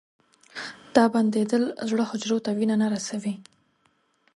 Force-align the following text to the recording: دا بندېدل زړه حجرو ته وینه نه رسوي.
دا 0.95 1.03
بندېدل 1.13 1.63
زړه 1.89 2.03
حجرو 2.11 2.37
ته 2.45 2.49
وینه 2.57 2.75
نه 2.81 2.87
رسوي. 2.93 3.33